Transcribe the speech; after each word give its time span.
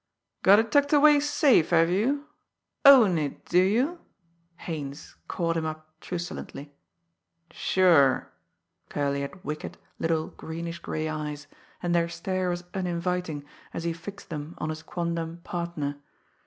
"Got 0.41 0.57
it 0.57 0.71
tucked 0.71 0.93
away 0.93 1.19
safe, 1.19 1.69
have 1.69 1.91
you? 1.91 2.25
Own 2.83 3.19
it, 3.19 3.45
do 3.45 3.61
you?" 3.61 3.99
Haines 4.57 5.15
caught 5.27 5.55
him 5.55 5.67
up 5.67 5.93
truculently. 6.01 6.73
"Sure!" 7.51 8.31
Curley 8.89 9.21
had 9.21 9.43
wicked, 9.43 9.77
little 9.99 10.29
greenish 10.29 10.79
grey 10.79 11.07
eyes, 11.07 11.45
and 11.83 11.93
their 11.93 12.09
stare 12.09 12.49
was 12.49 12.63
uninviting 12.73 13.45
as 13.75 13.83
he 13.83 13.93
fixed 13.93 14.29
them 14.31 14.55
on 14.57 14.69
his 14.69 14.81
quondam 14.81 15.37
partner. 15.43 15.97